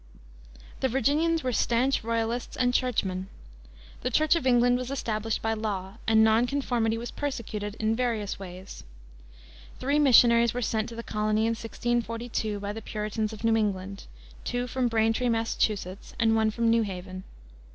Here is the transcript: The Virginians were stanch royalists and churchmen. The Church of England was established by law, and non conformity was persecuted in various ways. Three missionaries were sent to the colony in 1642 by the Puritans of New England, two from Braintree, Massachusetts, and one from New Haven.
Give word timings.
The 0.79 0.87
Virginians 0.89 1.43
were 1.43 1.53
stanch 1.53 2.03
royalists 2.03 2.57
and 2.57 2.73
churchmen. 2.73 3.27
The 4.01 4.09
Church 4.09 4.35
of 4.35 4.47
England 4.47 4.79
was 4.79 4.89
established 4.89 5.43
by 5.43 5.53
law, 5.53 5.97
and 6.07 6.23
non 6.23 6.47
conformity 6.47 6.97
was 6.97 7.11
persecuted 7.11 7.75
in 7.75 7.95
various 7.95 8.39
ways. 8.39 8.83
Three 9.77 9.99
missionaries 9.99 10.55
were 10.55 10.61
sent 10.63 10.89
to 10.89 10.95
the 10.95 11.03
colony 11.03 11.41
in 11.41 11.51
1642 11.51 12.59
by 12.59 12.73
the 12.73 12.81
Puritans 12.81 13.31
of 13.31 13.43
New 13.43 13.55
England, 13.55 14.05
two 14.43 14.65
from 14.65 14.87
Braintree, 14.87 15.29
Massachusetts, 15.29 16.15
and 16.19 16.35
one 16.35 16.49
from 16.49 16.71
New 16.71 16.81
Haven. 16.81 17.23